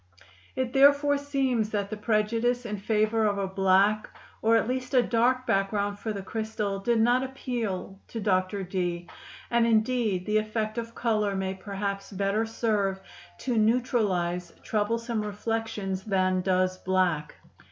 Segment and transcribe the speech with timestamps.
[0.55, 4.09] It therefore seems that the prejudice in favor of a black
[4.41, 8.63] or at least a dark background for the crystal did not appeal to Dr.
[8.63, 9.07] Dee,
[9.51, 12.99] and indeed the effect of color may perhaps better serve
[13.41, 17.35] to neutralize troublesome reflections than does black.